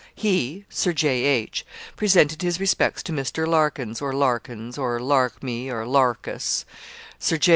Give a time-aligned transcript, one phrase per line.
[0.15, 1.63] He (Sir J.H.)
[1.95, 3.45] 'presented his respects to Mr.
[3.45, 6.65] Lark_ens_, or Lark_ins_, or Lark_me_, or Lark_us_
[7.19, 7.49] Sir J.